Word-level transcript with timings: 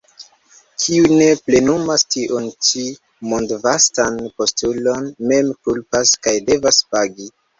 Kiu 0.83 1.09
ne 1.17 1.25
plenumas 1.49 2.03
tiun 2.13 2.47
ĉi 2.69 2.85
mondvastan 3.33 4.17
postulon, 4.39 5.11
mem 5.33 5.53
kulpas 5.67 6.15
kaj 6.27 6.37
devas 6.51 6.83
pagi. 6.95 7.29